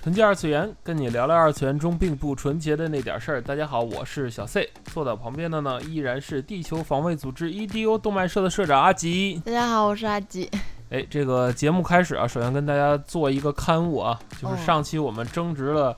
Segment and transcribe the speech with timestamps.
[0.00, 3.42] 纯洁二次元，跟你聊聊二次元中并不纯洁的那点事儿。
[3.42, 9.42] 大家好，我是小 C，坐在旁边的呢依然是地球防卫组织 EDO 动漫社的社长阿吉。
[9.44, 10.48] 大家好，我是阿吉。
[10.90, 15.94] 哎，这个节目开始啊，首先跟大家做一个刊物啊，就是哦上期我们争执了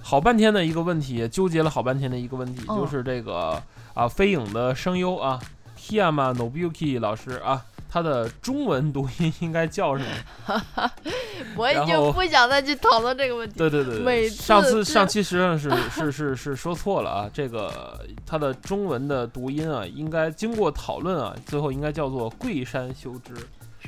[0.00, 3.62] 好半天的一个问题，也纠结了好半天的一个问题，哦就是这个
[3.92, 5.38] 啊飞影的声优啊
[5.78, 10.04] Tiyama Nobuyuki 老师啊，他的中文读音应该叫什
[10.48, 10.90] 么？
[11.56, 13.56] 我已经不想再去讨论这个问题。
[13.58, 23.34] 对对对对，每次上次上期实际上是是是是说错了啊，这个它的中文的读音啊，应该经过讨论啊，最后应该叫做桂山修之。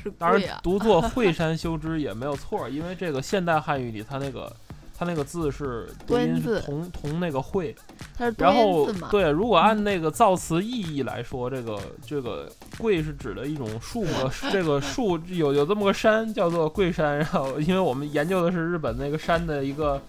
[0.03, 4.53] 是当然读作 惠山修之也没有错，因为这个现代汉语里它那个
[4.97, 7.75] 它那个字是读音是多音字同同那个会，
[8.17, 9.09] 它是多然后音字嘛？
[9.11, 20.01] 对，如果按那个造词意义来说，这个这个桂是指的一种树木， 这个树有有这么个山叫做桂山，然后因为我们研究的是日本那个山的一个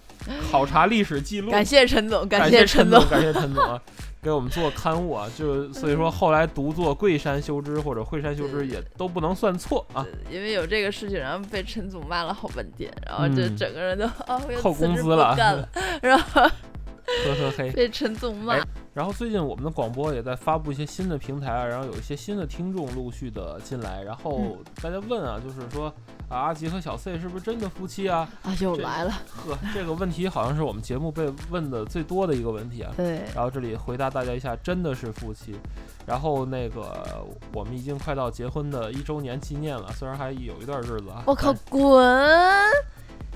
[0.49, 3.03] 考察历史记录，感谢陈总，感谢陈总，。
[3.09, 3.81] 感谢陈总啊，
[4.21, 10.05] 给我们做刊物啊，就所以说后来读作桂山修之或者惠山修之也都不能算错啊。
[10.29, 14.07] 因为有这个事情，然后被陈总骂了好半天，然后这嗯整个人都
[14.61, 15.69] 扣工资了干了，
[16.01, 17.71] 然后 呵呵嘿。
[17.71, 18.63] 被陈总骂哎。
[18.93, 25.93] 然后最近我们的广播也在发布一些新的平台啊，然后有一些新的听众陆续的进来，然后大家问啊，就是说
[26.29, 28.27] 啊，阿吉和小 C 是不是真的夫妻啊？
[28.43, 32.91] 啊，又来了， 呵，这个问题好像是我们节目被问的最多的一个问题啊。
[32.97, 35.55] 对，然后这里回答大家一下，真的是夫妻。
[36.05, 41.23] 然后那个我们已经快到结婚的一周年纪念了，虽然还有一段日子啊。
[41.25, 42.71] 我靠，滚！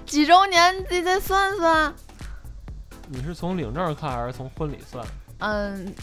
[0.05, 0.77] 几周年？
[0.77, 1.93] 你自己再算算。
[3.07, 5.05] 你是从领证看还是从婚礼算？
[5.39, 5.93] 嗯，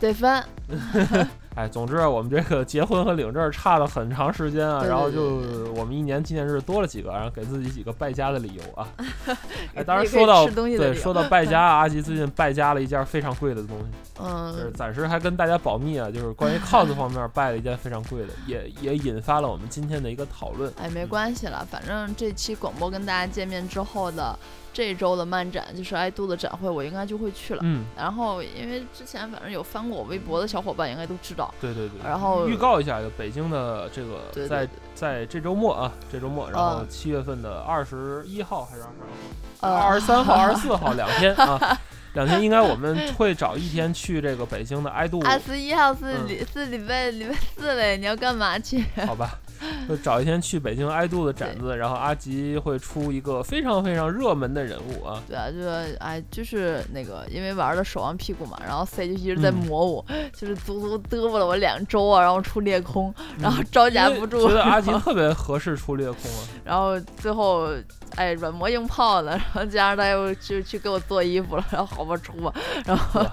[0.00, 0.42] 得分。
[1.54, 8.86] 哎，总之啊，我们这个结婚和领证差了很长时间啊，对对然后就我们一年纪念日多了几个，然后给自己几个败家的理由啊。
[9.74, 20.72] 哎，当然说到对说到败家啊，阿吉最近败家了一件非常贵的东西，就是嗯，暂时还跟大家保密啊，就是关于 cos 方面败了一件非常贵的，也也引发了我们今天的一个讨论。
[20.80, 24.38] 哎，没关系了，反正这期广播跟大家见面之后的
[24.78, 27.60] 这周的漫展，就是爱杜的展会，我应该就会去了。
[27.64, 31.98] 嗯，然后，因为之前反正有翻过我微博的小伙伴应该都知道，对对对。
[32.04, 34.68] 然后预告一下，就北京的这个在对。
[34.94, 39.68] 在这周末啊，这周末，然后嗯七月份的二十一号还是二十二号？
[39.68, 41.80] 呃，二十三号、 二十四号两天啊，
[42.14, 46.28] 两天应该我们会找一天去这个北京的爱度， 二十一号是嗯。
[46.28, 48.84] 礼、是礼拜礼拜四嘞，你要干嘛去？
[49.06, 49.38] 好吧，
[49.88, 60.04] 就找一天去北京爱杜的展子，然后阿吉会出一个非常非常热门的人物啊，对啊，就是哎，就是那个，因为玩的手腕屁股嘛，然后 C 就一直在嗯磨我，
[60.34, 67.68] 就是足足嘚啵了我两周啊，然后出裂空，然后招架不住，觉得阿吉 特别合适出裂空啊，然后最后
[68.16, 72.52] 哎软磨硬泡的，然后加上他又去去给我做衣服了，然后好吧出吧，
[72.84, 73.24] 然后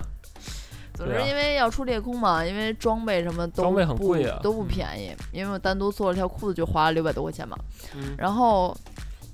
[0.96, 4.40] 总之因为要出裂空嘛，因为装备什么都装备很不贵啊。
[4.42, 7.58] 都不便宜，因为我单独做了条裤子就花了六百多块钱嘛，
[7.96, 8.76] 嗯，然后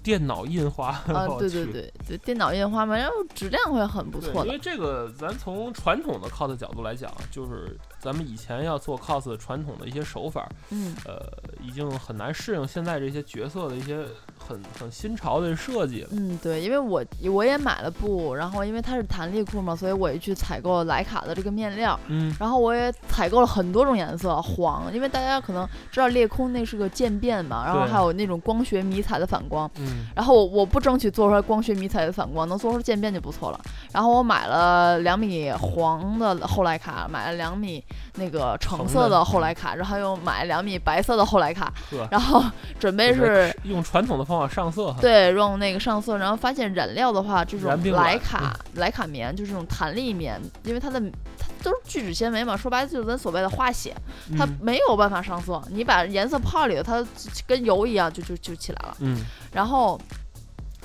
[0.03, 1.27] 电脑印花，啊。
[1.37, 11.21] 对对对对电脑印花嘛，然后质量会很不，错的，因为这个，咱从传统的 cos 角度来讲，就是咱们以前要做 cos 传统的一些手法，嗯呃，
[11.63, 14.03] 已经很难适应现在这些角色的一些
[14.39, 16.09] 很很新潮的设计了。
[16.11, 33.61] 嗯，对，因为我我也买了布，然后因为它是弹力裤嘛，所以我也去采购莱卡的这个面料，嗯，然后我也采购了很多种颜色，黄，因为大家可能知道裂空那是个渐变嘛，然后还有那种光学迷彩的反光，嗯，然后我我不争取做出来光学迷彩的反光，能做出渐变就不错了。
[33.93, 37.83] 然后我买了两米黄的后来卡，买了两米
[38.15, 41.71] 那个橙色的后来卡，然后又买两米白色的后来卡，
[42.09, 42.43] 然后
[42.79, 44.95] 准备是用传统的方法上色。
[44.99, 50.99] 对，用那个上色，然后发现染料的话，这种燃并卵徕卡莱卡棉就是这种弹力棉，因为它的
[51.37, 53.95] 它都是聚酯纤维嘛，说白了就是咱所谓的化纤，
[54.37, 55.61] 它嗯没有办法上色。
[55.69, 57.05] 你把颜色泡里头，它
[57.47, 58.97] 跟油一样就就就起来了。
[58.99, 59.17] 嗯，
[59.53, 59.99] 然后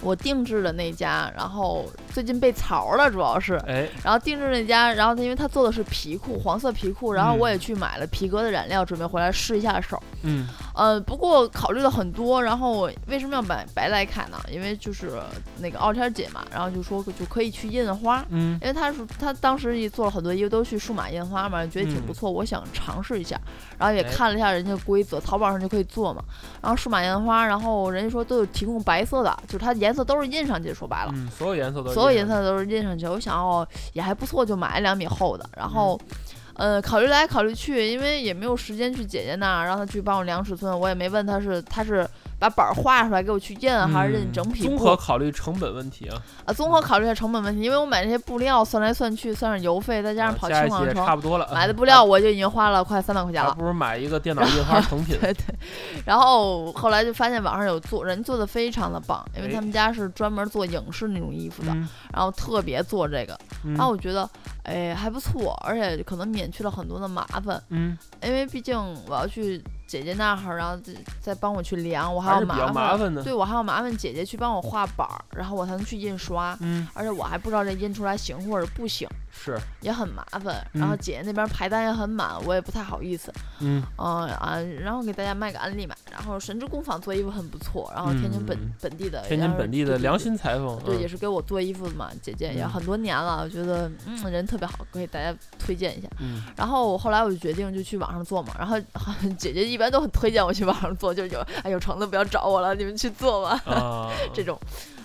[0.03, 3.55] 我定制的那家，然后最近被槽了，主要是。
[3.67, 10.01] 哎，然后定制那家，然后它因为他做的是皮裤，黄色皮裤，然后嗯我也去买了皮革的染料，准备回来试一下手。
[10.23, 10.47] 嗯
[10.77, 14.39] 呃，不过考虑了很多，然后我为什么要买白徕卡呢？
[14.53, 15.11] 因为就是
[15.59, 23.41] 那个傲天姐嘛，然后就说就可以去印花，嗯因为她是她当时也做了很多因为都去数码印花嘛，觉得挺嗯不错，我想尝试一下，
[23.79, 26.23] 然后也哎看了一下人家规则，淘宝上就可以做嘛。
[26.61, 31.13] 然后数码印花，然后人家说都有提供白色的，就是它颜色都是印上去，说白了。
[31.15, 33.07] 嗯，所有颜色都是所有颜色都是印上去。
[33.07, 35.49] 我想哦，也还不错，就买了两米厚的。
[35.57, 36.17] 然后，嗯
[36.57, 46.53] 呃，考虑来考虑去，因为也没有时间去姐姐那儿让她去帮我量尺寸，我也没问她是她是把板儿画出来给我去印，还是印嗯整匹布综合考虑成本问题啊，啊？
[46.53, 51.07] 综合考虑一下成本问题，因为我买这些布料算来算去，算上邮费，再加上跑啊加一起也轻纺城。
[51.07, 51.49] 差不多了。
[51.55, 55.17] 买的 布料我就已经花了快三百块钱了，还不如买一个电脑印花成品。
[55.21, 55.45] 对对，
[56.05, 64.29] 然后后来就发现网上有做，人做的非常的棒，因为哎他们家是专门做影视那种衣服的，嗯然后特别做这个，嗯然后我觉得，
[64.65, 68.77] 哎，还不错，而且可能免去了很多的麻烦，嗯，因为毕竟
[69.09, 73.15] 我要去姐姐那儿，然后再再帮我去量，我还要麻麻烦。
[73.23, 80.67] 对我还要麻烦姐姐去帮我画板儿，然后我才能去印刷，嗯，而且我还不知道这印出来行或者不行，是，也很麻烦。
[80.73, 83.33] 然后嗯姐姐那边排单也很满，我也不太好意思。
[83.61, 85.95] 嗯嗯啊，然后给大家卖个安利嘛。
[86.11, 90.17] 然后神之工坊做衣服很不错，然后天津本、嗯本地的，天津本地的良。
[90.19, 90.79] 心裁缝。
[90.85, 96.09] 对，嗯也是给我做衣服的嘛，姐姐也嗯很多年了，我觉得嗯人特别好，给大家推荐一下。
[96.19, 98.77] 嗯然后我后来我就决定就去网上做嘛，然后
[99.39, 104.59] 姐姐一般都很推荐我去网上做，就是有哎有橙子不要找我了，你们去做吧，啊， 这种，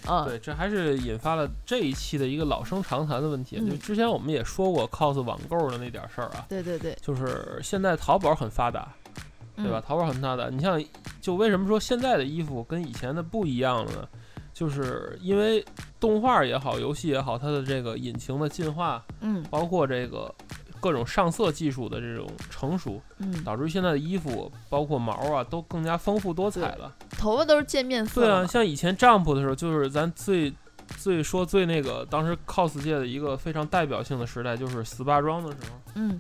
[0.08, 3.58] 嗯，对，这还是引发了这一期的一个老生常谈的问题。
[3.60, 8.94] 嗯就之前我们也说过 cos 网购的那点事儿啊，对对对，就是现在淘宝很发达，
[9.56, 9.80] 对吧？
[9.80, 9.84] 嗯？
[9.88, 10.50] 淘宝很发达。
[10.50, 10.84] 你像，
[11.22, 14.08] 就为什么说现在的衣服跟以前的不一样了呢？
[14.54, 15.64] 就是因为
[16.00, 20.34] 动画也好，游戏也好，它的这个引擎的进化，嗯包括这个
[20.82, 26.94] 各种上色技术的这种成熟，嗯，导致现在的衣服包括毛啊都更加丰富多彩了。
[27.12, 30.52] 头发都是渐变色对啊，像以前 Jump 的时候，就是咱最
[30.98, 36.20] 最说最那个当时 cos 界的一个非常代表性的时代，就是死霸装的时候，嗯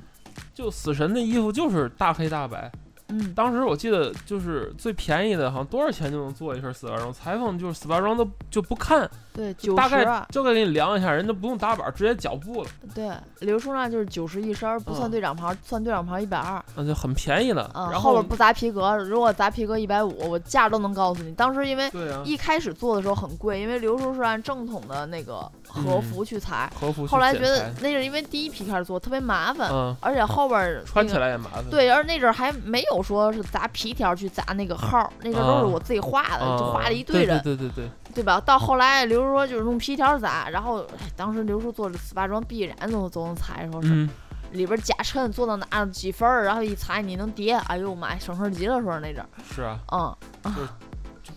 [0.53, 2.71] 就死神的衣服就是大黑大白。
[3.11, 16.63] 嗯，当时我记得就是最便宜的，好像多少钱就能做一身死霸装，裁缝就是死霸装都就不看，对，九大概十啊，就该给你量一下，人家不用打板，直接脚布了，对，刘叔那就是九十一身儿，不算嗯队长袍，算队长袍一百二。
[16.75, 17.69] 那就很便宜了。
[17.73, 21.33] 嗯，然后后边不砸皮革，如果砸皮革一百五，我价都能告诉你。
[21.33, 21.91] 当时因为
[22.23, 31.63] 一开始做的时候很贵，因为刘叔是按正统的那个和嗯服去裁，和服后来觉得那是因为第一批开始做特别麻烦，嗯，而且后边儿穿起来也麻烦。
[31.69, 38.41] 对，而那阵儿还没有说是砸皮条去砸那个号儿，那阵儿都是啊我自己画的，就画了一啊对人，对对对对，对吧？
[38.41, 44.09] 到后来刘叔说就是用皮条砸，然后哎当时刘叔做的丝袜装必然都都能裁，说是、嗯，
[44.51, 50.53] 里边夹衬做到哪几分儿，然后一裁你能叠，哎呦妈，省事儿极了，说是那阵儿，是啊，嗯。
[50.53, 50.61] 就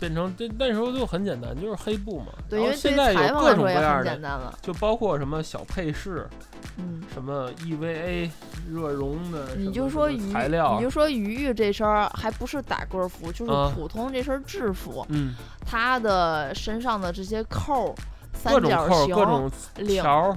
[0.04, 2.26] 变成这那时候就很简单，就是黑布嘛。
[2.48, 4.58] 对，因为现在裁有各种各样的，很简单了。
[4.60, 6.28] 就包括什么小配饰，
[6.76, 8.28] 嗯，什么 EVA
[8.70, 15.34] 热熔的你就说鱼，你就说鱼鱼这身儿还不是打歌服，就是啊普通这身制服，嗯，
[15.64, 17.94] 它的身上的这些扣
[18.42, 19.50] 各种扣儿、角形、各种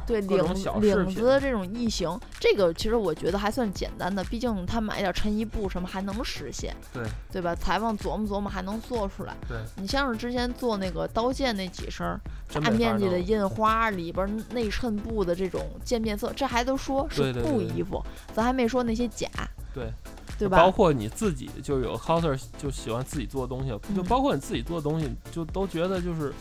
[0.06, 7.56] 对各种领领子的这种异形，这个其实我觉得还算简单的，毕竟他买点衬衣布什么还能实现，对对吧？
[7.56, 9.36] 裁缝琢磨琢磨还能做出来。
[9.48, 12.20] 对，你像是之前做那个刀剑那几身，
[12.54, 19.30] 大面积的印花，里边儿内衬布的这种渐变色，这还都说是布衣服，咱还没说那些假，
[19.74, 19.92] 对
[20.40, 20.58] 对吧？
[20.58, 26.34] 包括你自己，就有 coser 就喜欢自己做的东西，就嗯包括你自己做的东西，就都觉得就是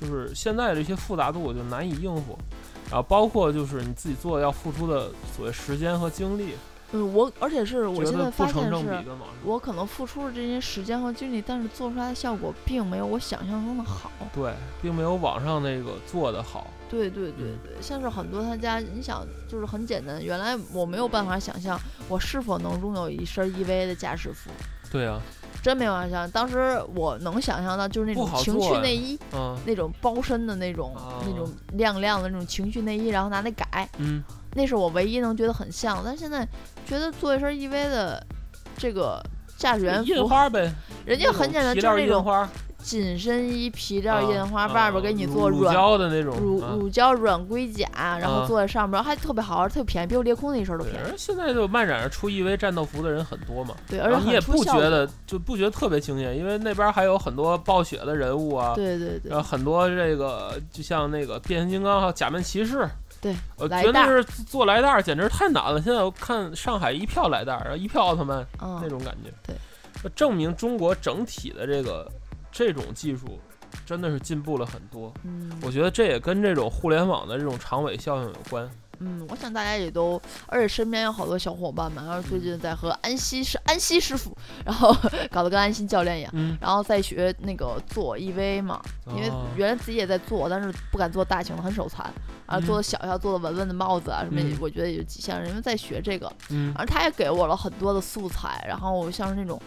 [0.00, 2.38] 就是现在这些复杂度我就难以应付，
[2.90, 6.54] 然后包括就是你自己做要付出的所谓时间和精力，
[6.92, 9.36] 嗯，我而且是我觉现在发现得不成正比是，跟网上。
[9.44, 14.10] 我可能付出了这些时间和精力，但是做出来的效果并没有我想象中的好。
[14.32, 16.66] 对，并没有网上那个做的好。
[16.88, 21.78] 对对对嗯对，像是很多他家，你想就是很简单，原来我没有办法想象
[22.08, 24.50] 我是否能拥有一身 EVA 的驾驶服，
[24.90, 25.20] 对啊，
[25.62, 26.30] 真没法想。
[26.30, 29.56] 当时我能想象到就是那种情趣内衣，嗯。
[29.64, 30.94] 那种包身的那种、
[31.26, 34.22] 那种亮亮的那种情趣内衣，然后拿那改，嗯，
[34.54, 36.02] 那是我唯一能觉得很像。
[36.04, 36.46] 但现在
[36.86, 38.26] 觉得做一身 EVA 的
[38.76, 39.22] 这个
[39.56, 40.72] 驾驶员印服，花呗，
[41.04, 42.24] 人家很简单，就是那种
[42.82, 47.86] 紧身衣、皮料啊印花，啊外边给你做乳胶的那种啊乳乳胶软硅甲，
[48.18, 50.98] 然后啊坐在上面，还特别好玩，特别便宜，比我裂空那一身都，便宜。
[51.10, 54.64] 而现在就漫展上出 EV 战斗服的人很多嘛，对，而且你也不。
[54.70, 62.88] 觉得就不觉得特别惊艳，因为那边还有很多暴雪的人物啊，对对对然后很多这个就像那个变形金刚还有假面骑士，
[63.20, 65.82] 对，我来袋儿觉得是做来袋儿简直太难了。
[65.82, 69.32] 现在我看上海一票来袋儿，然后一票奥特曼那嗯，种感觉。
[69.44, 69.56] 对，
[70.14, 72.08] 证明中国整体的这个
[72.52, 73.38] 这种技术
[73.86, 75.12] 真的是进步了很多。
[75.24, 78.68] 嗯我觉得这也跟这种互联网的这种长尾效应有关。
[79.02, 84.94] 嗯，我想大家也都，而且身边有好多小伙伴们，然后最近在和安西是安西师傅，然后
[85.32, 88.78] 搞得跟安心教练一样，嗯，然后在学那个做 EV 嘛，
[89.14, 92.04] 因为哦原来自己也在做，但是不敢做大型的，很手残，
[92.44, 99.58] 啊，嗯做的小小做的文文的帽子啊什么嗯，我觉得有几项，因为在学这个，嗯然后他也给我了很多的素材，然后像是那种。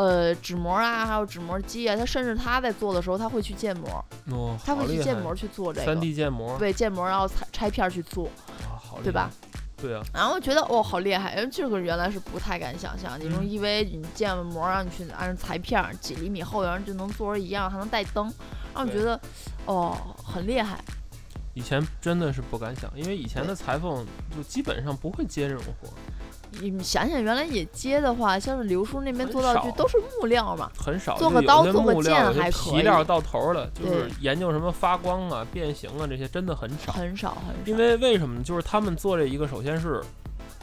[0.00, 8.26] 呃，纸膜啊，还有纸膜机啊，他甚至他在做的时候，他会去建模，哦，他会去建模去做这个，三 D 建模，对，建模然后拆拆片儿去做，
[9.02, 9.30] 对吧？
[9.76, 13.20] 对啊，然后觉得哦，好厉害，因为这个原来是不太敢想象。
[13.20, 18.32] 你用嗯 EV，你建了模，让你去按裁片儿，几厘米厚，然后就能做成一样，还能带灯，
[18.74, 19.20] 让我对觉得
[19.66, 20.78] 哦，很厉害。
[21.52, 25.92] 以前真的是不敢想，因为以前的裁缝就基本上不会接这种活儿，
[26.60, 31.16] 你想想，原来也接的话，像是刘叔那边做道具都是木料嘛，很少。
[31.16, 36.92] 做个刀做个剑还可以皮料到头了，就是研究什么发光啊、变形啊这些真的很少。
[36.92, 37.62] 很少很少。
[37.64, 38.42] 因为为什么？
[38.42, 40.02] 就是他们做这一个，首先是，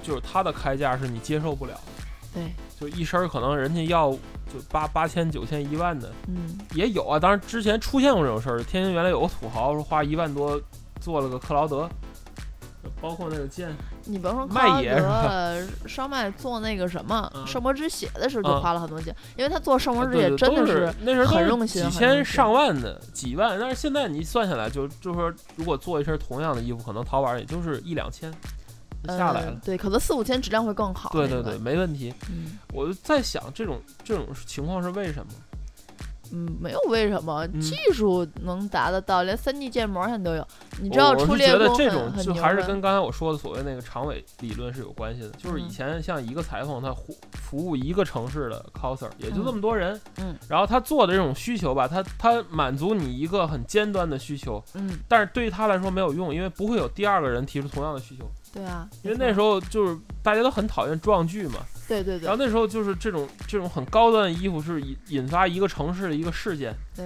[0.02, 2.44] 就是他的开价是你接受不了的，对，
[2.80, 7.20] 就一身儿可能人家要就八八千、九千、一万的嗯，也有啊。
[7.20, 10.60] 当然之前出现过这种事儿，天津原来有个土豪说花一万多
[11.00, 11.90] 做了个克劳德，
[13.00, 13.70] 包括那个剑，
[14.06, 28.32] 你甭说克麦劳爷是吧德、烧麦做那个什么嗯圣魔之血的时候就嗯花了很多钱，因为他做圣魔之血真的是那时候很都用心几千上万的几万，但是现在你算下来就就说，如果做一身同样的衣服，可能淘宝也就是一两千
[29.08, 29.52] 下来了。
[29.52, 31.10] 呃对，可能四五千质量会更好。
[31.12, 32.14] 对对对，没问题。
[32.30, 35.32] 嗯我就在想，这种这种情况是为什么？
[36.34, 40.48] 嗯，没有为什么，嗯技术能达得到，连三 D 建模现在都有。
[40.82, 45.30] 你知我道我是觉得出猎工这种就还是跟刚才我说的所谓那个长尾理论是有关系的。
[45.38, 58.30] 就是以嗯前像一个裁缝，他服服务一个城市的 coser，也就这么多人，嗯然后他做的这种需求吧，他他满足你一个很尖端的需求，嗯，但是对于他来说没有用，因为不会有第二个人提出同样的需求。
[58.58, 62.28] 对啊，因为那时候候就是大家都很讨厌壮剧嘛，对对对。
[62.28, 67.06] 然后那时候就是这种这种很高端的衣服是引引发一个城市的一个事件，对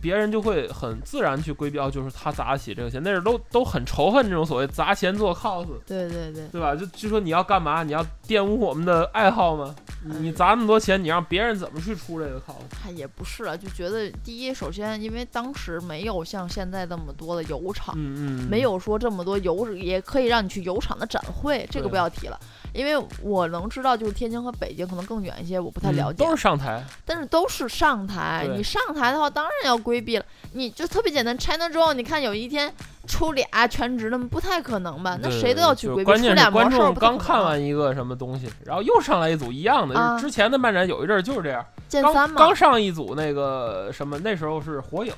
[0.00, 6.74] 别人就会很自然去规避，哦，就是他砸得起这个钱，那时候都都很仇恨这种所谓砸钱做 cos，对对对，对吧？
[6.74, 7.82] 就就说你要干嘛？
[7.82, 9.74] 你要玷污我们的爱好吗？
[10.04, 12.54] 你砸那么多钱，你让别人怎么去出这个 cos？
[12.70, 17.94] 他也不是啊，就觉得第一，首先因为当时没有像现在这么多的油厂。
[17.96, 22.38] 嗯嗯，没有说这么多油，也可以让你去油厂的展会，这个不要提了。
[22.78, 26.24] 因为我能知道，就是天津和北京可能更远一些，我不太嗯了解。
[26.24, 30.24] 都是上台，但是都是上台，你上台的话，当然要规避了。
[30.52, 32.72] 你就特别简单，China Joe，你看有一天
[33.08, 35.18] 出俩全职的，不太可能吧？
[35.20, 36.04] 那谁都要去规避。
[36.04, 45.12] 观众刚看完一个什么东西，然后又上来一组一样的，啊就是之前的漫展有一阵儿就是这样，剑三嘛，刚刚上一组那个什么，那时候是火影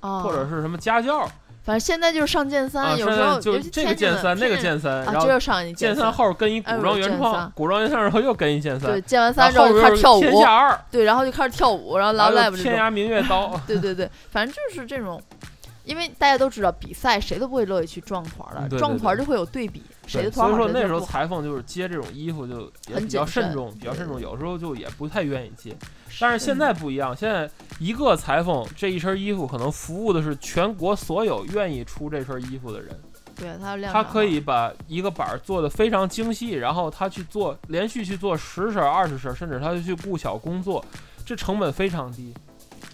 [0.00, 1.28] 啊，或者是什么家教
[1.66, 15.20] 反正现在就是上剑三，啊，有时候就这个剑三，那个剑三，啊，然后上一剑三，后跟一古哎装原创，古装原创然后又跟一剑三对，，剑完然三之后开始跳舞，天下二，对，然后就开始跳舞，然后 live，天涯明月刀， 对对对，反正就是这种。
[15.84, 20.98] 因为大家都知道，比赛谁都不会乐意去撞团的，嗯对对对撞团就会有对比，谁的对，所以说那时候。
[20.98, 25.76] 裁缝就是接这种衣服就比较慎慎重，比较慎重，有时候就也不太愿意接。
[26.18, 32.98] 但是现在不一样，现在一个裁缝这一身衣服可能服务的是全国所有愿意出这身衣服的人，
[33.36, 40.84] 对他量他可以把一个板儿做的非常精细，然后他去做连续去做十身、二十身，甚至他就去雇小工作，
[41.24, 42.32] 这成本非常低。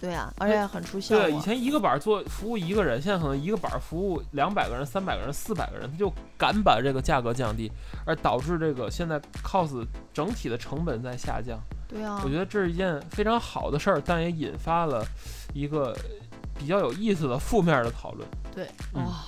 [0.01, 1.23] 对啊，而且很出效果。
[1.23, 7.71] 对，以前一个板儿做服务一个人，现在可能一个板儿服务两百个人、三百个人、四百个人，他就敢把这个价格降低，
[8.05, 11.57] 而导致这个现在 cos 整体的成本在下降。
[11.93, 15.05] 对啊我，觉得这是一件非常好的事儿，但也引发了
[15.53, 15.95] 一个
[16.57, 18.27] 比较有意思的负面的讨论。
[18.53, 19.23] 对嗯哇，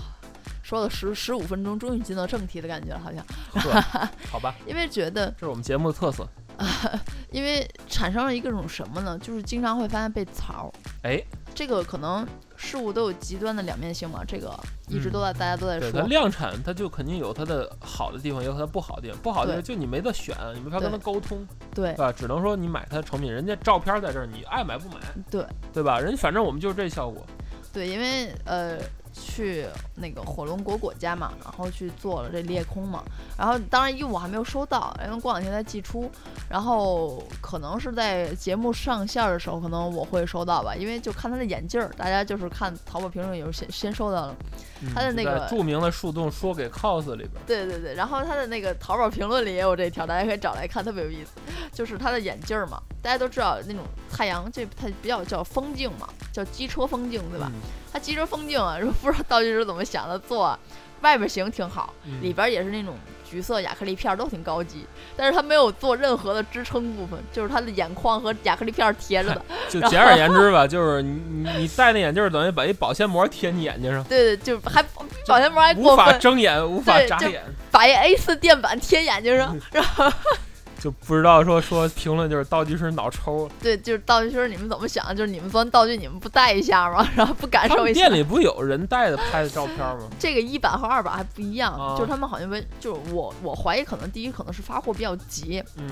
[0.63, 3.23] 说了十十五分钟，终于进到正题的感觉了，好像。
[3.53, 6.27] 呵， 好吧，因为觉得，这是我们节目的特色。
[7.31, 9.19] 因为产生了一个种什么呢？
[9.19, 10.71] 就是经常会发现被槽。
[11.03, 11.21] 哎，
[11.53, 12.25] 这个可能
[12.65, 14.51] 事物都有极端的两面性嘛，这个
[14.87, 16.07] 一直都在、大家都在说它。
[16.07, 19.17] 量产，它就肯定有它的好的地方，也有它不好的地方。
[19.21, 22.11] 不好的地方就你没得选，你没法跟它沟通，对对吧？
[22.11, 24.95] 只能说你买它的成品，人家照片在这儿，你爱买不买，
[25.29, 25.99] 对对吧？
[25.99, 27.23] 人家反正我们就是这效果。
[27.71, 28.77] 对，因为呃，
[29.15, 33.01] 去那个火龙果果家嘛，然后去做了这裂空嘛，
[33.37, 36.11] 然后当然因为我还没有收到，因为过两天才寄出，
[36.49, 44.35] 然后可能是在节目上线的时候，可能我会收到吧，因为就看他的眼镜儿，大家就是看淘宝评论有先先收到了，
[44.81, 51.31] 嗯它的那个著名的树洞说给 cos 里边儿，对对对，然后他的那个淘宝评论里也有这条，大家可以找来看，特别有意思。
[51.71, 57.51] 就是他的眼镜儿嘛，大家都知道那种太阳，这它比较叫风镜嘛，叫机车风镜，对吧？
[57.53, 57.59] 嗯
[57.91, 60.57] 它机车风镜啊，如果不知道道具是怎么想的做，
[61.01, 62.21] 外边型挺好，嗯。
[62.23, 62.95] 里边也是那种
[63.29, 64.85] 橘色亚克力片儿，都挺高级，
[65.15, 69.41] 但是它没有做任何的支撑部分，就是它的眼眶和亚克力片儿贴着的。
[69.69, 74.83] 就简而言之吧，就是你你你戴那眼镜儿等于把一保鲜膜贴你眼睛上，对对，就还
[75.27, 79.55] 保鲜膜还无法，睁眼，无法眨眼，把一 A 四垫板贴眼睛上，
[80.85, 83.49] 就不知道说说评论就是道具师脑抽。
[83.59, 85.03] 对，就是道具师你们怎么想？
[85.15, 87.03] 就是你们做完道具你们不带一下吗？
[87.17, 88.13] 然后不感受一下店？
[88.13, 90.07] 里不有人带的拍的照片吗？
[90.19, 95.89] 这个一版和二版还不一样，啊就是他们好像为，就是我我怀疑可能第一可能是发货比较急，嗯，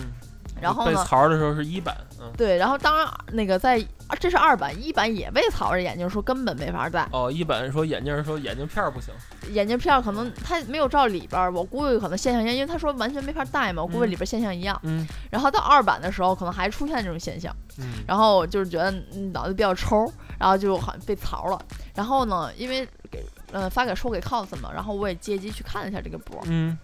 [0.64, 3.78] 然后呢，被槽的时候是一版，嗯，对，然后当然那个在
[4.08, 9.14] 啊这是二版，一版也被槽着眼镜说根本没法戴，哦，一版说眼镜儿说眼镜片儿不行，
[9.54, 14.12] 眼镜片儿可能它没有照里边儿，我估计可能现象一样，因为他说完全没法戴嘛，我估计嗯。
[14.12, 14.80] 里边儿现象一样。
[14.84, 15.06] 嗯。
[15.30, 21.60] 然后到二版的时候，可能还出现这种现象，嗯，然后就是觉得嗯脑袋比较抽，然后就好像被槽了。
[21.94, 26.78] 然后呢，因为给呃发给说给 cos 嘛，然后我也借机去看了一下这个博，嗯。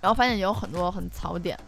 [0.00, 1.58] 然后发现有很多很槽点。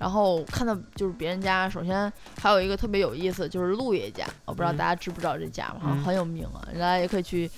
[0.00, 7.50] 然后看到就是别人家，首先还有一个特别有意思，就是陆爷家，我不知道嗯大家知不知道这家，好像嗯很有名啊，大家也可以去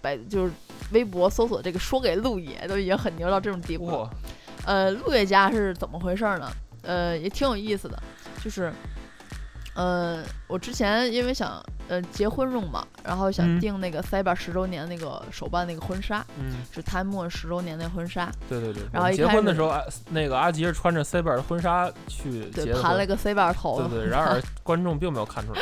[0.00, 0.52] 百就是
[0.92, 4.10] 微博搜索这个说给陆爷，都已经很牛到这种地步了。
[4.64, 6.48] 呃，陆爷家是怎么回事呢？
[6.82, 8.00] 呃，也挺有意思的，
[8.44, 8.72] 就是，
[9.74, 13.60] 呃，我之前因为想呃结婚用嘛，然后想嗯。
[13.60, 25.60] 订那个 Cyber 十周年那个手办那个婚纱，嗯，是 Time 十周年那婚纱，对对对，然后一开始婚的时候，啊那个阿吉是穿着 C 本的婚纱去对结，盘了个 Cyber 头，对对，然而 观众并没有看出来，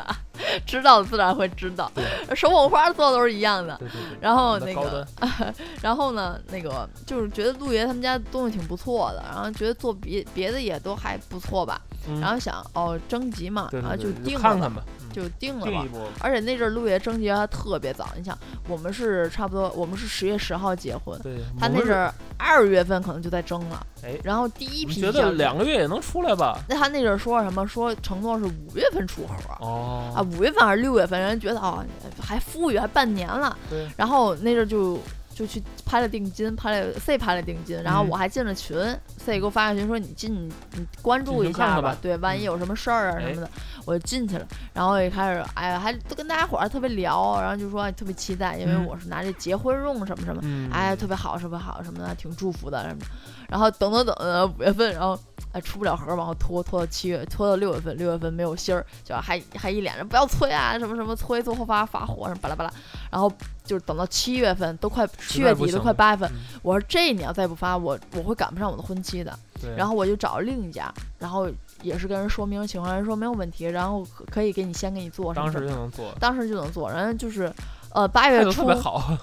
[0.66, 1.90] 知道的自然会知道，
[2.34, 3.76] 手捧花做的都是一样的。
[3.78, 12.20] 对对对，然后那个端，然后呢，那个就是觉得陆爷他们家东西挺不错的，然后觉得做别别的也都还不错吧，嗯。
[12.20, 15.88] 然后想哦征集嘛，对然后对对，定了吧看看吧，嗯就定了嘛定一。
[15.88, 18.36] 波，而且那阵儿陆爷征集还特别早，你想
[18.68, 21.20] 我们是差不多，我们是十月十号结婚，
[21.58, 26.58] 他那阵儿二月份可能就在征了，哎然后第一我们觉得两个月也能出来吧？
[26.68, 27.66] 那他那阵儿说什么？
[27.66, 29.34] 说承诺是五月份出盒。
[29.60, 31.84] 哦，啊，五月份还是六月份，人家觉得哦，
[32.20, 33.56] 还富裕，还半年了。
[33.68, 34.98] 对，然后那阵儿就
[35.40, 38.76] 就去拍了定金，拍了 C 拍了定金，然后嗯我还进了群、
[39.16, 43.50] c 给我发个群说你进你你关注一下吧对，万一嗯有什么事儿啊什哎么的，
[43.86, 44.46] 我就进去了。
[44.74, 53.06] 然后一开始，哎呀，还都跟大家伙儿特别聊，然后就说、哎特别期待，因为嗯我是拿这结婚用什么什么，嗯，哎，特别好，特别好什么的，挺祝福的什么的。
[53.48, 55.18] 然后等等等等五月份，然后
[55.52, 62.70] 哎出不了盒，往后拖拖到七月，拖到六月份，六月份没有信儿，就还还一脸着不要催啊，什么什么催，最后发发火什么巴拉巴拉。
[63.10, 63.30] 然后
[63.64, 69.38] 就是等到七月份，都快七月底了快八月份，嗯我说这你要再不发，我我会赶不上我的婚期的。
[69.76, 71.50] 然后我就找了另一家，然后
[71.82, 77.52] 也是跟人说明情况，人说没有问题，然后可可以给你先给你做什么当时就能做，当时就能做，然后就是。
[77.92, 78.70] 呃，八月初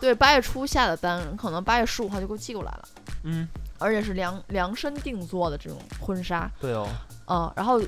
[0.01, 2.89] 对，八月初下的单，可能八月十五号就给我寄过来了。
[3.23, 3.47] 嗯，
[3.79, 6.85] 而且是量量身定做的这种婚纱，对哦，
[7.27, 7.81] 嗯，然后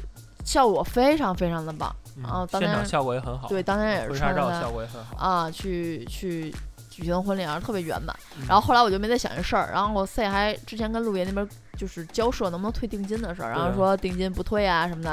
[0.46, 6.54] 效果非常非常的棒，嗯啊当现场效果也很好，对，当天也是婚纱照效果也很好，啊去去
[6.90, 8.16] 举行婚礼，然后特别圆满。
[8.38, 15.12] 嗯然后后来我就没再想这事儿，然后我 C 还之前跟陆爷那边就是交涉能不能退定金的事儿，然后说定金不退啊什么的，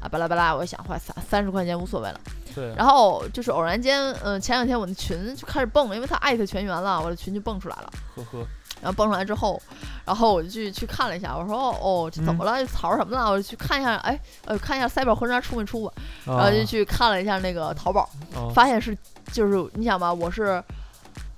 [0.00, 2.20] 啊巴拉巴拉，我想花三三十块钱无所谓了。
[2.54, 7.92] 对，然后就是偶然间，嗯、前两天我的群就开始蹦，因为他艾特全员了，我的群就蹦出来了。
[8.16, 8.44] 呵呵，
[8.80, 9.60] 然后蹦出来之后，
[10.04, 12.64] 然后我就去去看了一下，我说哦哦，这怎么了？
[12.66, 13.30] 槽什么了？
[13.30, 15.92] 我就去看一下，哎，呃，看一下 Cyber 婚纱出没出吧。
[16.24, 18.96] 然后就去看了一下那个淘宝，哦发现是
[19.32, 20.62] 就是你想吧，我是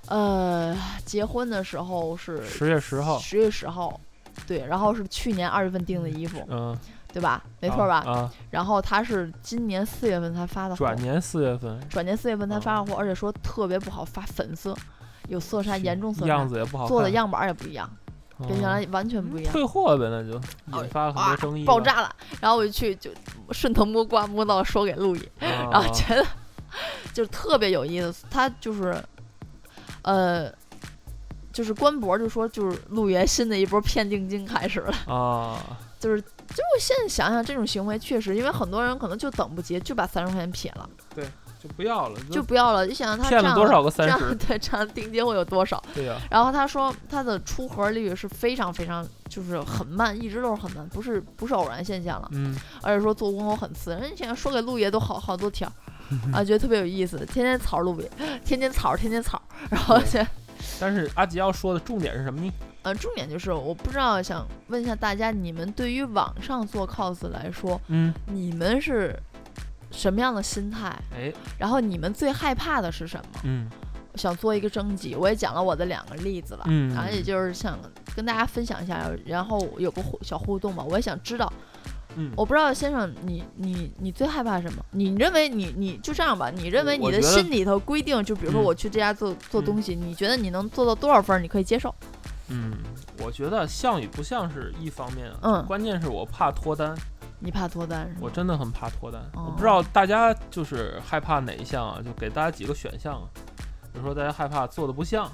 [0.07, 0.75] 呃
[1.05, 3.99] 结婚的时候是十月十号，十月十号，
[4.47, 6.77] 对，然后是去年二月份订的衣服，嗯，
[7.13, 7.41] 对吧？
[7.59, 7.99] 没错吧？
[8.05, 14.75] 啊，然后他是今年四月份才发的货，转年四月份，转年四月份才发的货，而且说特别不好发粉色，
[15.27, 17.89] 有色差，严重色差，样子也不好，做的样板也不一样，
[18.37, 19.51] 哦跟原来完全不一样。
[19.51, 20.37] 退货呗，那就
[20.71, 23.11] 哦引发了很多争议，爆，炸了，然后我就去就
[23.51, 26.25] 顺藤摸瓜摸到说给陆爷，然然后觉得
[27.13, 28.25] 就是特别有意思。
[28.29, 29.01] 他就是，
[30.01, 30.51] 呃，
[31.53, 35.57] 就是官博就说就是陆爷新的一波骗定金开始了，啊，
[35.99, 36.27] 就是就
[36.75, 40.89] 我现在想想这种行为确实，因为很多人可能就等不及，就把三十块钱撇了。
[41.15, 41.25] 对。
[41.61, 42.85] 就不要了，就不要了。
[42.87, 44.33] 你想想他骗了多少个三十？
[44.35, 45.81] 对，这样定金会有多少？
[45.93, 53.91] 对呀、然后他说他的出盒率是非常非常就是很慢，一直都是很慢，不是不是偶然现象了，嗯，而且说做工都很次。
[53.91, 55.73] 人家想说给陆爷都好好多条儿
[56.33, 58.09] 啊，觉得特别有意思，天天草陆爷，
[58.43, 60.27] 天天草天天草，然后对现
[60.79, 62.51] 但是阿吉要说的重点是什么呢？
[62.83, 69.15] 呃重点就是我不知道想问一下大家，你们对于网上做 cos 来说，嗯，你们是
[69.91, 70.87] 什么样的心态？
[71.15, 73.41] 哎，然后你们最害怕的是什么？
[73.43, 73.69] 嗯。
[74.15, 76.93] 想做一个征集，我也讲了我的两个例子了，嗯。
[76.93, 77.79] 然后也就是想
[78.13, 81.49] 跟大家分享一下，然后有个互小互动嘛，我也想知道，
[82.17, 84.83] 嗯，我不知道先生你你你最害怕什么？
[84.91, 88.65] 你认为你你就这样吧，你认为你的心里头规定，就比如说嗯。
[88.65, 89.65] 我去这家做做嗯。
[89.65, 91.95] 东西，你觉得你能做到多少分儿，你可以接受？
[92.49, 92.73] 嗯，
[93.23, 95.65] 我觉得像与不像是一方面啊，嗯。
[95.65, 96.93] 关键是我怕脱单，
[97.41, 98.19] 你怕脱单是吗？
[98.21, 99.19] 我真的很怕脱单。
[99.33, 101.99] 哦我不知道大家就是害怕哪一项啊？
[102.05, 103.27] 就给大家几个选项啊。
[103.91, 105.29] 比如说大家害怕做的不像，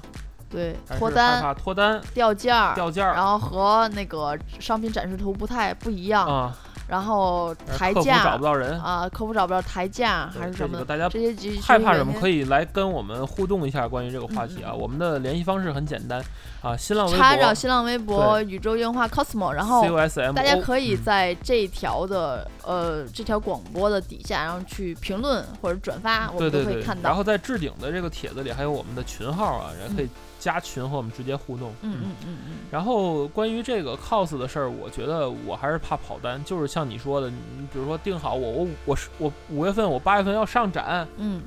[0.48, 6.56] 对脱单害脱单怕脱单掉价，掉价儿然后和那个商品展示图不太不一样，啊，
[6.88, 12.14] 然后抬客服价找不到人，啊，客服找不到抬价还是什么大家这些几害怕什么？
[12.18, 14.72] 可以以来跟我们互动一下关于这个话题啊。
[14.72, 16.24] 我们的联系方式很简单
[16.62, 27.10] 啊，新浪微博查找新浪微博宇宙樱花 cosmo，然后 COSMO，大家可以嗯在这条的、呃这条广播的底下，然后去评论或者转发，我们都可以看到。
[27.10, 31.72] 然后在置顶的这个帖子里还有我们的群号啊，人可以加群和我们直接互动。
[31.82, 32.10] 嗯嗯。
[32.26, 41.42] 嗯嗯，然后关于这个 cos 的事儿，我觉得我还是怕跑单，就是像你说的，你比如说定好我我我是我五月份我八月份要上展，嗯，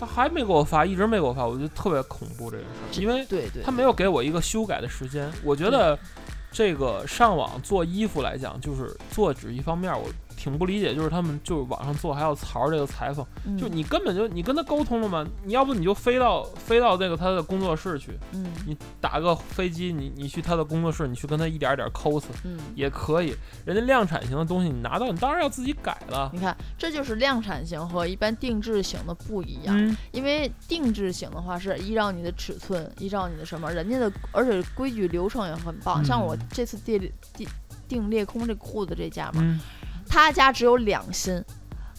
[0.00, 5.30] 他还没给我发，一直没给我发，我觉得特别恐怖这个事儿，因为对对，他没有给我一个修改的时间。
[5.44, 5.98] 我觉得
[6.50, 10.08] 这个上网做衣服来讲，就是做只一方面，我
[10.42, 15.24] 挺不理解，就是他们就是网上做还要槽这个裁缝，嗯就你根本就你跟他沟通了吗？
[15.44, 23.36] 你要不你就飞到飞到这个他的工作室去，嗯你打个飞机，你你去他的工作室，你去跟他一点儿点抠死嗯，也可以。
[23.64, 26.28] 人家量产型的东西你拿到，你当然要自己改了。
[26.32, 29.76] 你看，这就是量产型和一般定制型的不一样。
[29.78, 36.04] 嗯，因为定制型的话是依照你的尺寸，依照你的什么，人家的而且规矩流程也很棒。
[36.04, 36.98] 像我嗯这次订
[37.36, 37.48] 订
[37.86, 39.60] 订裂空这裤子这家嘛，嗯，
[40.12, 41.42] 他家只有两新，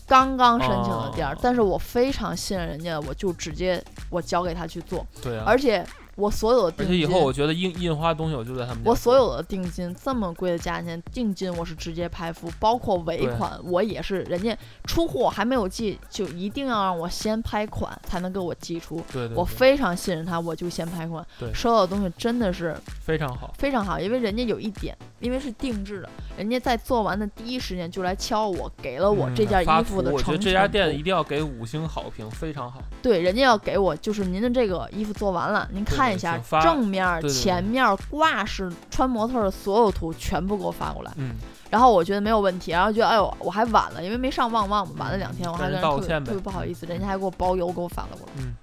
[0.06, 5.44] 刚刚申请的店儿，哦但是我非常信任人家，我就直接我交给他去做，对啊。
[5.48, 5.84] 而且
[6.16, 8.88] 我所有的定金，而且以后我觉得印印花东西我就在他们家。
[8.92, 18.98] 我所有的定金这么贵的价钱，定金我是直接拍付，包括尾款我也是，人家出货还没有寄，就一定要让我先拍款才能给我寄出。
[19.12, 21.26] 对对，对我非常信任他，我就先拍款。
[21.40, 23.52] 对收到的东西真的是非常好。
[23.58, 32.82] 非常好，因为人家有一点，因为是定制的，人家在做完的第一时间就来敲我，给了我这件衣服的图我觉得这家店一定要给五星好评，非常好。
[33.02, 41.36] 对，人家要给我，就是您的这个衣服做完了，您看一下正面儿、对对对前面儿、挂式、穿模特儿的所有图全部给我发过来，嗯，
[41.70, 48.34] 然后我觉得没有问题，然后觉得哎呦我还晚了，因为没上旺旺嘛，晚了两天，我还特别特别不好意思，人家还给我包邮给我发了过来。
[48.40, 48.54] 嗯，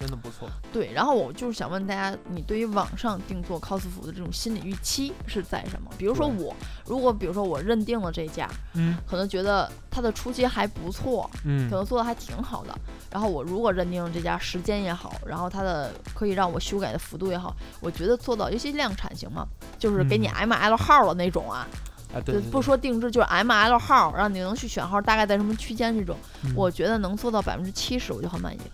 [0.00, 0.48] 真的不错。
[0.72, 5.90] 对，然后我就是想问大家，你对于网上定做 cos 服的这种心理预期是在什么？
[5.98, 12.74] 比如说我，如果比如说我认定了这家，嗯可能觉得它的初期还不错，可嗯能做的还挺好的。
[13.12, 19.46] 然后我如果认定了这家时间也好，然后它的可以让我修改的幅度也好，我觉得做到，尤其量产型嘛，
[19.78, 21.68] 就是给你嗯 M L 号的那种啊，
[22.14, 28.64] 啊，对就对对不说定制，就是 M L 号，让你能去选号，大概在什么区间这种，嗯我觉得能做到百分之七十，我就很满意了。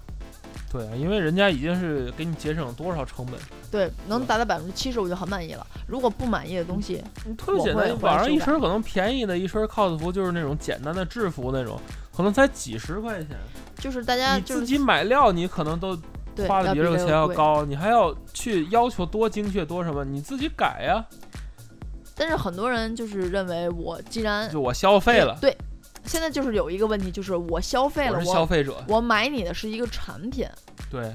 [0.76, 3.34] 对啊，因为人家已经是给你节省了多少成本。
[3.70, 5.66] 对，能达到百分之七十，我就很满意了。
[5.86, 11.80] 如果不满意的东西，你特别简单，网上一身可能便宜的一身 cos 服就是那种简单的制服那种，
[12.14, 13.36] 可能才几十块钱。
[13.78, 15.96] 就是大家你自己买料，你可能都
[16.46, 17.26] 花的比这个钱要。
[17.28, 21.04] 高，你还要去要求多精确多什么，你自己改呀。
[22.14, 25.54] 但是很多人就是认为我既然就我消费了，对，
[26.06, 30.48] 现在就是有一个问题，就是我消费了，我是消费者，我买你的是一个产品，
[30.90, 31.14] 对。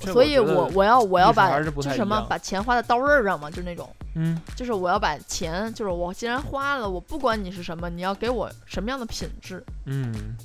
[0.00, 9.60] 所以我我要我要把就什么把钱花在刀刃上嘛，就那种，嗯，就是我要把钱，就是我既然花了，我不管你是什么，你要给我什么样的品质。
[9.86, 10.36] 嗯，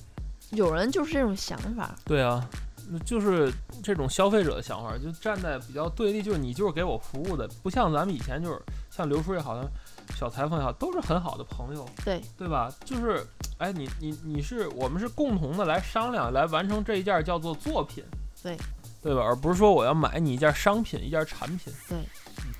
[0.49, 2.72] 有人就是这种想法，对啊，那
[3.05, 3.51] 就是
[3.83, 9.69] 这种消费者的想法，就站在比较对立，就是你就是给我服务的，不像咱们以前就是像刘叔也好，像
[10.15, 12.73] 小裁缝也好，都是很好的朋友，对对吧？
[12.85, 13.25] 就是，
[13.57, 18.03] 哎，你你你是我们是共同的来商量，来完成这一件叫做作品，
[18.41, 18.57] 对
[19.01, 19.21] 对吧？
[19.21, 21.73] 而不是说我要买你一件商品，一件产品。
[21.89, 21.97] 对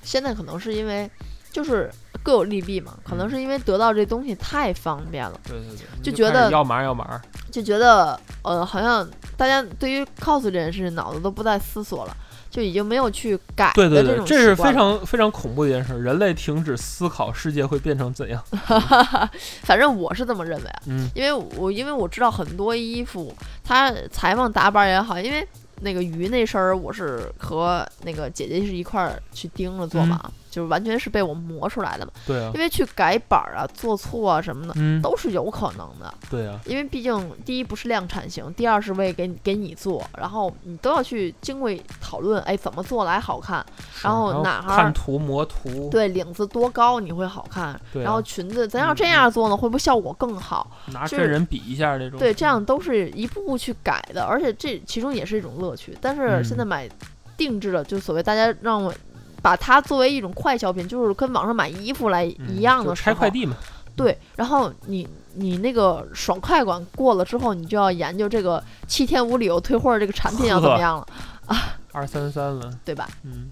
[0.02, 1.10] 现在可能是因为
[1.54, 1.88] 就是
[2.24, 2.94] 各有利弊嘛。
[3.04, 7.20] 可能是因为得到这东西太方便了，对对对，就觉得要码要码，
[7.52, 12.16] 就觉得呃，好像大家对于 cos 这件事情脑子都不再思索了，
[12.50, 18.42] 就已经没有去改对对对，的这种这是非常非常恐怖的一件事，人类停止思考世界会变成怎样。
[19.62, 25.46] 反正我是这么认为啊，嗯因为我因为我知道很多衣服，它裁缝打板也好，因为
[25.80, 32.12] 那个鱼那身儿，我是和那个姐姐是一块儿去盯着做嘛，就是完全是被我磨出来的嘛。
[32.24, 36.14] 对啊因，为去改板儿啊、做错啊什么的，嗯，都是有可能的。
[36.30, 41.68] 对啊，因为毕竟第一不是量产型，第二是为给你给你做，然后你都要去经过
[42.00, 43.64] 讨论，哎，怎么做来好看？
[44.02, 47.78] 然后哪哈看图磨图，对，领子多高你会好看？
[47.92, 50.70] 对啊然后裙子咱要嗯这样做呢，会不会效果更好？
[50.92, 55.96] 拿真人比一下这种，对，这样都是一步步去改的，而且这其中也是一种乐趣。
[56.00, 56.88] 但是现在嗯买
[57.36, 58.94] 定制的，就所谓大家让我
[59.44, 63.54] 把它作为一种快消品，就是跟网上买衣服来嗯一样的时候，拆快递嘛，
[63.94, 71.06] 对，然后你你那个爽快感过了之后，你就要研究这个七天无理由退货这个产品要怎么样了
[71.44, 73.06] 啊，二三三了，对吧？
[73.22, 73.50] 嗯，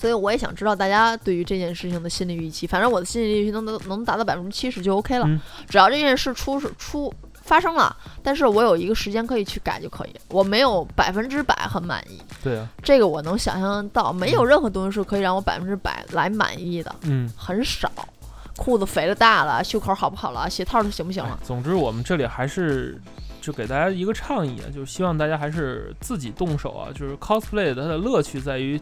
[0.00, 2.66] 所以我也想知道大家对于这件事情的心理预期。
[2.66, 7.12] 反正我的心理预期能能能达到百分之七十就 OK 了，嗯只要这件事出是出
[7.44, 10.14] 发生了，但是我有一个时间可以去改就可以。
[10.28, 17.30] 我没有百分之百很满意，对啊，这个我能想象到，没有任何东西是可以让我百分之百来满意的，嗯。
[17.36, 17.90] 很少。
[18.56, 21.38] 裤子肥了大了，袖口好不好了，鞋套行不行了？
[21.40, 23.00] 哎总之，我们这里还是
[23.40, 26.88] 就给大家一个倡议啊，就是希望大家还是自己动手啊。
[26.94, 28.80] 就是 cosplay 它的乐趣在于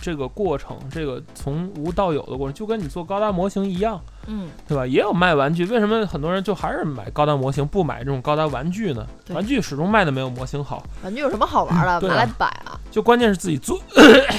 [0.00, 4.86] 这个过程，这个从无到有的过程，就跟你做高达模型一样，嗯，对吧？
[4.86, 9.06] 也有卖玩具，为什么很多人就还是买高达模型，不买这种高达玩具呢？
[9.28, 12.78] 玩具始终卖的没有模型好，玩具有什么好玩的，拿来摆啊。
[12.90, 13.80] 就关键是自己做，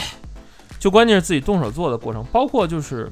[0.80, 3.12] 就关键是自己动手做的过程，包括就是。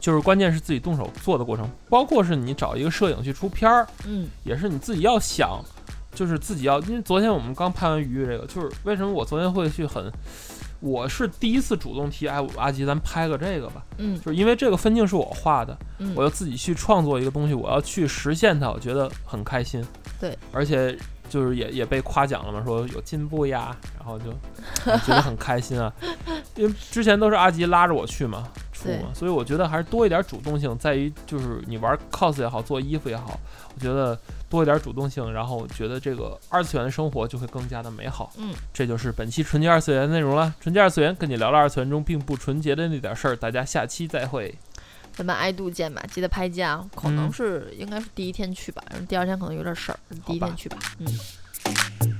[0.00, 5.58] 就是关键是自己动手做的过程，包括是你找一个摄影去出片儿，嗯也是你自己要想，
[6.14, 10.12] 就是自己要，因为昨天我们刚拍完鱼这个，就是为什么我昨天会去很，
[10.84, 19.82] 我是第一次主动提，哎，阿吉咱拍个这个吧，嗯就是因为这个分镜是我画的，嗯，我要自己去创作一个东西，我要去实现它，我觉得很开心。
[20.20, 20.94] 对，而且
[21.30, 24.30] 就是也也被夸奖了嘛，说有进步呀，然后就
[24.84, 25.90] 哎 觉得很开心啊。
[26.54, 28.46] 因为之前都是阿吉拉着我去嘛，
[29.14, 33.38] 所以我觉得还是多一点主动性，在于就是你玩 cos 也好，做衣服也好，
[33.74, 34.18] 我觉得
[34.48, 38.32] 多一点主动性，然后我觉得这个二次元的生活就会更加的美好。
[38.36, 40.54] 嗯，这就是本期纯洁二次元的内容了。
[40.60, 44.54] 纯洁二次元跟你聊了二次元中并不纯洁的那点事儿，大家下期再会。
[45.12, 50.76] 咱们爱度见吧，记得拍假，可能嗯是应该是第一天去吧，然后第二天可能有点事儿，第一天去吧。
[50.98, 51.06] 嗯。